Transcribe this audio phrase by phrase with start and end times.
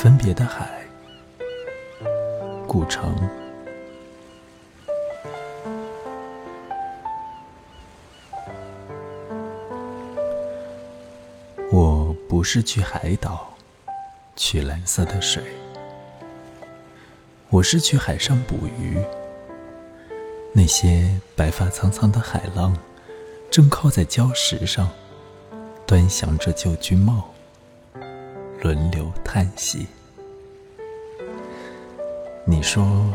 [0.00, 0.84] 分别的海，
[2.68, 3.16] 古城。
[11.72, 13.52] 我不是去海岛，
[14.36, 15.42] 去蓝色的水。
[17.50, 19.02] 我是去海上捕鱼。
[20.52, 22.72] 那些白发苍苍的海浪，
[23.50, 24.88] 正靠在礁石上，
[25.84, 27.34] 端详着旧军帽，
[28.60, 29.86] 轮流叹息。
[32.44, 33.12] 你说，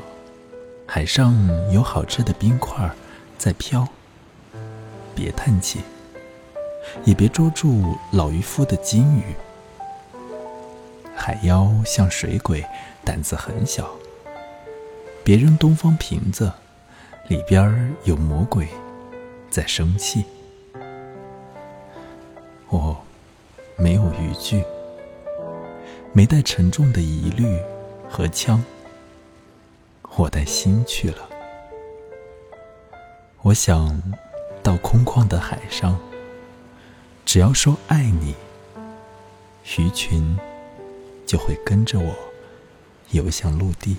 [0.86, 1.36] 海上
[1.72, 2.90] 有好吃的冰块
[3.38, 3.88] 在飘，
[5.14, 5.82] 别叹气，
[7.04, 9.24] 也别捉住老渔夫的金鱼。
[11.16, 12.64] 海妖像水鬼，
[13.04, 13.90] 胆子很小，
[15.24, 16.52] 别扔东方瓶子。
[17.30, 18.68] 里边有魔鬼
[19.50, 20.26] 在生气，
[22.68, 22.98] 我
[23.78, 24.62] 没有渔具，
[26.16, 27.60] 没带沉重的疑虑
[28.08, 28.64] 和枪，
[30.16, 31.28] 我带心去了。
[33.42, 34.00] 我想
[34.62, 36.00] 到空旷的海上，
[37.26, 38.36] 只要说爱你，
[39.78, 40.38] 鱼群
[41.26, 42.14] 就会跟着我
[43.10, 43.98] 游向陆地。